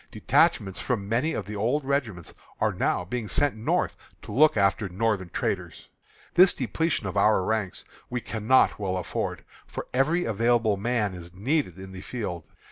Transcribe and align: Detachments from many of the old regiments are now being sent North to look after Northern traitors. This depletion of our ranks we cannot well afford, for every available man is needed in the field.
Detachments 0.09 0.79
from 0.79 1.07
many 1.07 1.33
of 1.33 1.45
the 1.45 1.55
old 1.55 1.85
regiments 1.85 2.33
are 2.59 2.73
now 2.73 3.05
being 3.05 3.27
sent 3.27 3.55
North 3.55 3.95
to 4.23 4.31
look 4.31 4.57
after 4.57 4.89
Northern 4.89 5.29
traitors. 5.29 5.89
This 6.33 6.55
depletion 6.55 7.05
of 7.05 7.15
our 7.17 7.43
ranks 7.43 7.85
we 8.09 8.19
cannot 8.19 8.79
well 8.79 8.97
afford, 8.97 9.43
for 9.67 9.85
every 9.93 10.25
available 10.25 10.75
man 10.75 11.13
is 11.13 11.35
needed 11.35 11.77
in 11.77 11.91
the 11.91 12.01
field. 12.01 12.47